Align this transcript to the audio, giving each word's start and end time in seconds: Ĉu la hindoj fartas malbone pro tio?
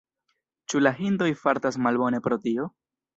Ĉu 0.73 0.79
la 0.85 0.91
hindoj 1.01 1.27
fartas 1.41 1.77
malbone 1.89 2.23
pro 2.29 2.39
tio? 2.47 2.67